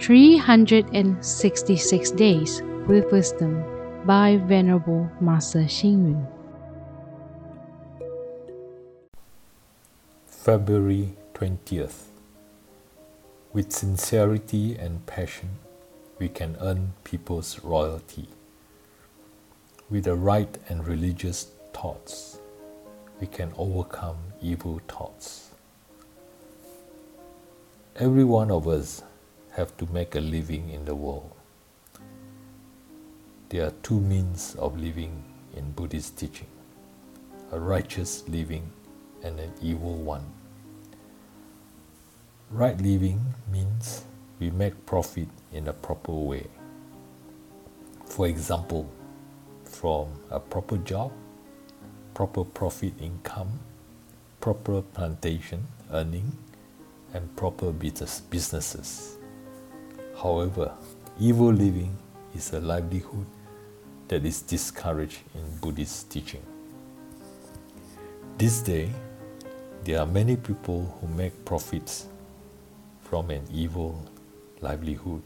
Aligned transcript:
366 0.00 2.10
Days 2.12 2.62
with 2.88 3.12
Wisdom 3.12 3.62
by 4.04 4.38
Venerable 4.38 5.08
Master 5.20 5.62
Hsing. 5.62 6.26
February 10.26 11.14
20th. 11.34 12.06
With 13.52 13.72
sincerity 13.72 14.76
and 14.76 15.06
passion, 15.06 15.50
we 16.18 16.28
can 16.28 16.56
earn 16.60 16.94
people's 17.04 17.62
royalty. 17.62 18.26
With 19.88 20.02
the 20.04 20.16
right 20.16 20.58
and 20.68 20.88
religious 20.88 21.46
thoughts, 21.72 22.40
we 23.20 23.28
can 23.28 23.52
overcome 23.56 24.16
evil 24.40 24.80
thoughts. 24.88 25.50
Every 27.94 28.24
one 28.24 28.50
of 28.50 28.66
us 28.66 29.04
have 29.52 29.76
to 29.76 29.86
make 29.92 30.14
a 30.14 30.20
living 30.20 30.70
in 30.70 30.84
the 30.84 30.94
world. 30.94 31.30
There 33.50 33.66
are 33.66 33.72
two 33.82 34.00
means 34.00 34.56
of 34.58 34.78
living 34.78 35.22
in 35.54 35.72
Buddhist 35.72 36.16
teaching 36.16 36.46
a 37.52 37.60
righteous 37.60 38.26
living 38.28 38.72
and 39.22 39.38
an 39.38 39.52
evil 39.60 39.94
one. 39.96 40.24
Right 42.50 42.80
living 42.80 43.20
means 43.52 44.04
we 44.40 44.50
make 44.50 44.86
profit 44.86 45.28
in 45.52 45.68
a 45.68 45.72
proper 45.74 46.12
way. 46.12 46.46
For 48.06 48.26
example, 48.26 48.88
from 49.64 50.08
a 50.30 50.40
proper 50.40 50.78
job, 50.78 51.12
proper 52.14 52.44
profit 52.44 52.94
income, 52.98 53.60
proper 54.40 54.80
plantation 54.80 55.66
earning, 55.92 56.32
and 57.12 57.36
proper 57.36 57.70
business 57.70 58.20
businesses. 58.20 59.18
However, 60.22 60.72
evil 61.18 61.52
living 61.52 61.96
is 62.32 62.52
a 62.52 62.60
livelihood 62.60 63.26
that 64.06 64.24
is 64.24 64.40
discouraged 64.40 65.18
in 65.34 65.42
Buddhist 65.60 66.10
teaching. 66.12 66.42
This 68.38 68.60
day, 68.60 68.88
there 69.82 69.98
are 69.98 70.06
many 70.06 70.36
people 70.36 70.96
who 71.00 71.08
make 71.08 71.44
profits 71.44 72.06
from 73.02 73.30
an 73.30 73.42
evil 73.52 74.00
livelihood. 74.60 75.22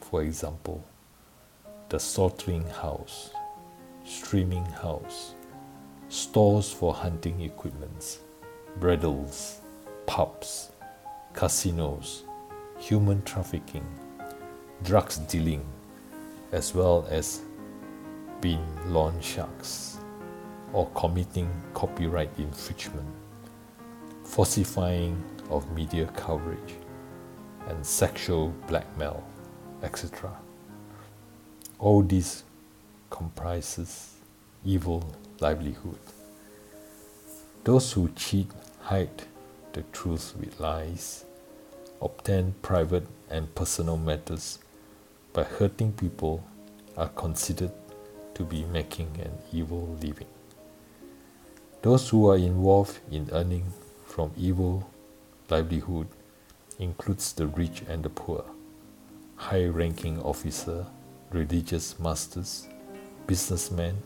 For 0.00 0.22
example, 0.22 0.84
the 1.88 2.00
slaughtering 2.00 2.66
house, 2.82 3.30
streaming 4.04 4.64
house, 4.64 5.34
stores 6.08 6.72
for 6.72 6.92
hunting 6.92 7.42
equipments, 7.42 8.18
brothels, 8.80 9.60
pubs, 10.06 10.72
casinos, 11.32 12.24
human 12.88 13.20
trafficking, 13.24 13.84
drugs 14.82 15.18
dealing, 15.18 15.62
as 16.52 16.74
well 16.74 17.06
as 17.10 17.42
being 18.40 18.64
loan 18.86 19.20
sharks 19.20 19.98
or 20.72 20.88
committing 20.94 21.50
copyright 21.74 22.30
infringement, 22.38 23.06
falsifying 24.24 25.22
of 25.50 25.70
media 25.72 26.06
coverage, 26.16 26.76
and 27.68 27.84
sexual 27.84 28.54
blackmail, 28.66 29.22
etc. 29.82 30.34
All 31.78 32.02
this 32.02 32.42
comprises 33.10 34.14
evil 34.64 35.04
livelihood. 35.40 35.98
Those 37.64 37.92
who 37.92 38.08
cheat, 38.16 38.50
hide 38.80 39.24
the 39.74 39.82
truth 39.92 40.34
with 40.40 40.58
lies, 40.58 41.26
obtain 42.00 42.54
private 42.62 43.06
and 43.30 43.54
personal 43.54 43.96
matters 43.96 44.58
by 45.32 45.44
hurting 45.44 45.92
people 45.92 46.44
are 46.96 47.08
considered 47.08 47.72
to 48.34 48.44
be 48.44 48.64
making 48.64 49.08
an 49.20 49.32
evil 49.52 49.96
living. 50.00 50.26
Those 51.82 52.08
who 52.08 52.28
are 52.28 52.36
involved 52.36 52.98
in 53.10 53.28
earning 53.32 53.72
from 54.06 54.32
evil 54.36 54.90
livelihood 55.48 56.08
includes 56.78 57.32
the 57.32 57.46
rich 57.46 57.82
and 57.88 58.02
the 58.02 58.10
poor, 58.10 58.44
high-ranking 59.36 60.20
officer, 60.22 60.86
religious 61.30 61.98
masters, 61.98 62.68
businessmen, 63.26 63.98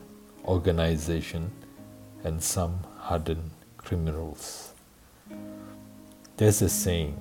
organization, 0.45 1.51
and 2.25 2.43
some 2.43 2.79
hardened 2.99 3.51
criminals. 3.77 4.73
There's 6.37 6.63
a 6.63 6.69
saying, 6.69 7.17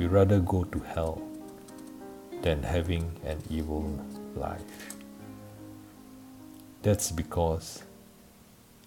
we 0.00 0.06
rather 0.06 0.40
go 0.40 0.64
to 0.64 0.78
hell 0.94 1.20
than 2.40 2.62
having 2.62 3.04
an 3.26 3.36
evil 3.50 3.84
life. 4.34 4.96
That's 6.80 7.10
because 7.10 7.82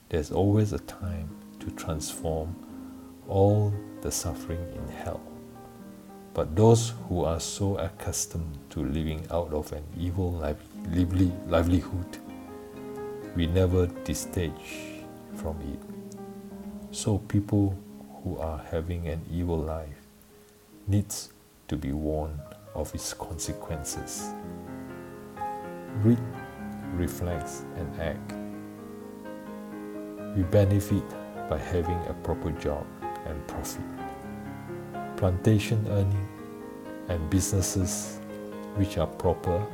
there's 0.09 0.31
always 0.31 0.73
a 0.73 0.79
time 0.79 1.29
to 1.59 1.69
transform 1.69 2.55
all 3.27 3.71
the 4.01 4.11
suffering 4.11 4.65
in 4.73 4.87
hell. 4.87 5.21
But 6.33 6.55
those 6.55 6.93
who 7.07 7.23
are 7.25 7.39
so 7.39 7.77
accustomed 7.77 8.57
to 8.71 8.83
living 8.83 9.27
out 9.29 9.53
of 9.53 9.71
an 9.71 9.83
evil 9.95 10.31
lively, 10.31 11.31
livelihood, 11.45 12.17
we 13.35 13.45
never 13.45 13.85
distage 14.03 15.03
from 15.35 15.61
it. 15.61 15.79
So 16.89 17.19
people 17.19 17.77
who 18.23 18.39
are 18.39 18.63
having 18.71 19.07
an 19.07 19.21
evil 19.31 19.59
life 19.59 20.02
needs 20.87 21.31
to 21.67 21.77
be 21.77 21.91
warned 21.91 22.39
of 22.75 22.93
its 22.93 23.13
consequences. 23.13 24.33
Read 26.03 26.19
reflect, 26.95 27.49
and 27.75 28.01
act. 28.01 28.33
We 30.35 30.43
benefit 30.43 31.03
by 31.49 31.57
having 31.57 31.99
a 32.07 32.13
proper 32.23 32.51
job 32.51 32.85
and 33.25 33.47
profit. 33.47 33.81
Plantation 35.17 35.85
earning 35.89 36.27
and 37.09 37.29
businesses 37.29 38.19
which 38.75 38.97
are 38.97 39.07
proper 39.07 39.65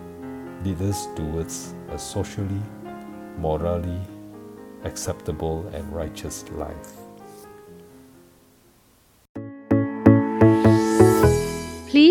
lead 0.63 0.81
us 0.81 1.07
towards 1.15 1.73
a 1.89 1.97
socially, 1.97 2.61
morally 3.37 4.01
acceptable 4.83 5.65
and 5.73 5.91
righteous 5.93 6.43
life. 6.51 6.98